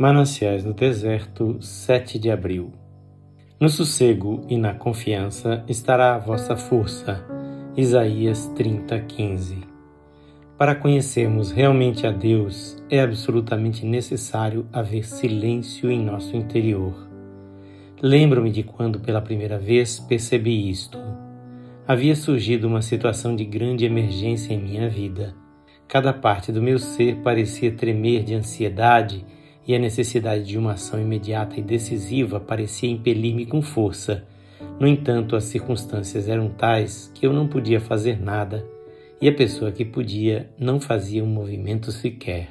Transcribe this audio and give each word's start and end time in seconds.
Mananciais 0.00 0.64
no 0.64 0.72
Deserto, 0.72 1.58
7 1.60 2.18
de 2.18 2.30
abril. 2.30 2.72
No 3.60 3.68
sossego 3.68 4.46
e 4.48 4.56
na 4.56 4.72
confiança 4.72 5.62
estará 5.68 6.14
a 6.14 6.18
vossa 6.18 6.56
força. 6.56 7.22
Isaías 7.76 8.46
30, 8.56 8.98
15. 8.98 9.58
Para 10.56 10.74
conhecermos 10.74 11.50
realmente 11.50 12.06
a 12.06 12.10
Deus, 12.10 12.82
é 12.88 13.02
absolutamente 13.02 13.84
necessário 13.84 14.66
haver 14.72 15.06
silêncio 15.06 15.90
em 15.90 16.02
nosso 16.02 16.34
interior. 16.34 16.94
Lembro-me 18.00 18.50
de 18.50 18.62
quando 18.62 19.00
pela 19.00 19.20
primeira 19.20 19.58
vez 19.58 20.00
percebi 20.00 20.70
isto. 20.70 20.98
Havia 21.86 22.16
surgido 22.16 22.66
uma 22.66 22.80
situação 22.80 23.36
de 23.36 23.44
grande 23.44 23.84
emergência 23.84 24.54
em 24.54 24.62
minha 24.62 24.88
vida. 24.88 25.34
Cada 25.86 26.10
parte 26.10 26.50
do 26.50 26.62
meu 26.62 26.78
ser 26.78 27.16
parecia 27.16 27.70
tremer 27.70 28.24
de 28.24 28.32
ansiedade 28.32 29.26
e 29.70 29.74
a 29.76 29.78
necessidade 29.78 30.42
de 30.42 30.58
uma 30.58 30.72
ação 30.72 31.00
imediata 31.00 31.60
e 31.60 31.62
decisiva 31.62 32.40
parecia 32.40 32.90
impelir-me 32.90 33.46
com 33.46 33.62
força. 33.62 34.26
No 34.80 34.88
entanto, 34.88 35.36
as 35.36 35.44
circunstâncias 35.44 36.28
eram 36.28 36.48
tais 36.48 37.08
que 37.14 37.24
eu 37.24 37.32
não 37.32 37.46
podia 37.46 37.80
fazer 37.80 38.20
nada 38.20 38.66
e 39.20 39.28
a 39.28 39.32
pessoa 39.32 39.70
que 39.70 39.84
podia 39.84 40.50
não 40.58 40.80
fazia 40.80 41.22
um 41.22 41.28
movimento 41.28 41.92
sequer. 41.92 42.48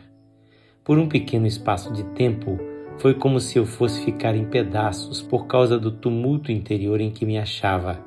Por 0.82 0.98
um 0.98 1.10
pequeno 1.10 1.46
espaço 1.46 1.92
de 1.92 2.06
tempo, 2.16 2.58
foi 3.00 3.14
como 3.14 3.38
se 3.42 3.60
eu 3.60 3.66
fosse 3.66 4.02
ficar 4.06 4.34
em 4.34 4.46
pedaços 4.46 5.22
por 5.22 5.46
causa 5.46 5.78
do 5.78 5.92
tumulto 5.92 6.54
interior 6.54 7.02
em 7.02 7.12
que 7.12 7.26
me 7.26 7.38
achava. 7.38 8.00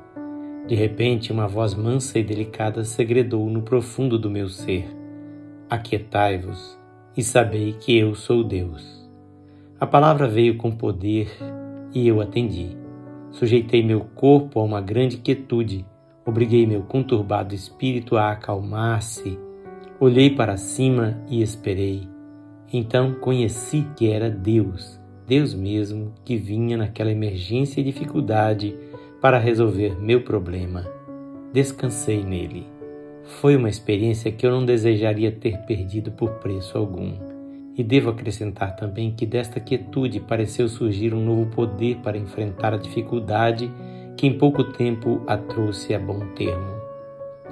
De 0.67 0.73
repente, 0.73 1.31
uma 1.31 1.47
voz 1.47 1.75
mansa 1.75 2.17
e 2.17 2.23
delicada 2.23 2.83
segredou 2.83 3.47
no 3.47 3.61
profundo 3.61 4.17
do 4.17 4.27
meu 4.27 4.49
ser: 4.49 4.87
Aquietai-vos 5.69 6.75
e 7.15 7.23
sabei 7.23 7.73
que 7.73 7.95
eu 7.95 8.15
sou 8.15 8.43
Deus. 8.43 9.02
A 9.83 9.85
palavra 9.85 10.29
veio 10.29 10.55
com 10.55 10.71
poder 10.71 11.27
e 11.93 12.07
eu 12.07 12.21
atendi. 12.21 12.77
Sujeitei 13.31 13.83
meu 13.83 13.99
corpo 14.15 14.61
a 14.61 14.63
uma 14.63 14.79
grande 14.79 15.17
quietude, 15.17 15.85
obriguei 16.25 16.65
meu 16.65 16.83
conturbado 16.83 17.53
espírito 17.53 18.15
a 18.15 18.31
acalmar-se, 18.31 19.37
olhei 19.99 20.29
para 20.29 20.55
cima 20.55 21.21
e 21.27 21.41
esperei. 21.41 22.07
Então 22.71 23.15
conheci 23.15 23.85
que 23.97 24.09
era 24.09 24.29
Deus, 24.29 25.01
Deus 25.27 25.53
mesmo, 25.53 26.13
que 26.23 26.37
vinha 26.37 26.77
naquela 26.77 27.11
emergência 27.11 27.81
e 27.81 27.83
dificuldade 27.83 28.73
para 29.19 29.37
resolver 29.37 29.99
meu 29.99 30.23
problema. 30.23 30.87
Descansei 31.51 32.23
nele. 32.23 32.67
Foi 33.41 33.57
uma 33.57 33.67
experiência 33.67 34.31
que 34.31 34.47
eu 34.47 34.51
não 34.51 34.65
desejaria 34.65 35.29
ter 35.29 35.57
perdido 35.65 36.09
por 36.09 36.35
preço 36.35 36.77
algum. 36.77 37.32
E 37.75 37.83
devo 37.83 38.09
acrescentar 38.09 38.75
também 38.75 39.11
que 39.11 39.25
desta 39.25 39.59
quietude 39.59 40.19
pareceu 40.19 40.69
surgir 40.69 41.13
um 41.13 41.23
novo 41.23 41.47
poder 41.47 41.97
para 41.97 42.17
enfrentar 42.17 42.73
a 42.73 42.77
dificuldade 42.77 43.71
que 44.15 44.27
em 44.27 44.37
pouco 44.37 44.63
tempo 44.63 45.21
a 45.25 45.35
trouxe 45.37 45.93
a 45.93 45.99
bom 45.99 46.19
termo. 46.35 46.81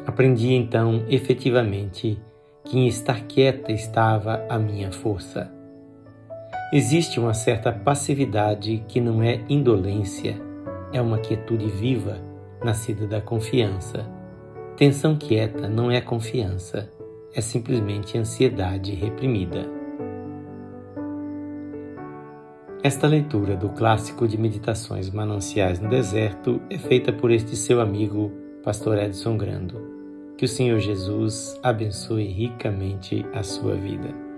Aprendi 0.05 0.53
então, 0.53 1.03
efetivamente, 1.09 2.19
que 2.63 2.77
em 2.77 2.87
estar 2.87 3.21
quieta 3.21 3.71
estava 3.71 4.45
a 4.47 4.59
minha 4.59 4.91
força. 4.91 5.51
Existe 6.71 7.19
uma 7.19 7.33
certa 7.33 7.71
passividade 7.71 8.83
que 8.87 9.01
não 9.01 9.21
é 9.21 9.41
indolência, 9.49 10.39
é 10.93 11.01
uma 11.01 11.17
quietude 11.17 11.67
viva, 11.67 12.19
nascida 12.63 13.07
da 13.07 13.19
confiança 13.19 14.21
Tensão 14.81 15.15
quieta 15.15 15.69
não 15.69 15.91
é 15.91 16.01
confiança, 16.01 16.89
é 17.35 17.39
simplesmente 17.39 18.17
ansiedade 18.17 18.95
reprimida. 18.95 19.80
Esta 22.83 23.05
leitura 23.05 23.55
do 23.55 23.69
clássico 23.69 24.27
de 24.27 24.39
meditações 24.39 25.07
Mananciais 25.11 25.79
no 25.79 25.87
Deserto 25.87 26.59
é 26.67 26.79
feita 26.79 27.13
por 27.13 27.29
este 27.29 27.55
seu 27.55 27.79
amigo, 27.79 28.31
Pastor 28.63 28.97
Edson 28.97 29.37
Grando. 29.37 29.79
Que 30.35 30.45
o 30.45 30.47
Senhor 30.47 30.79
Jesus 30.79 31.59
abençoe 31.61 32.25
ricamente 32.25 33.23
a 33.35 33.43
sua 33.43 33.75
vida. 33.75 34.30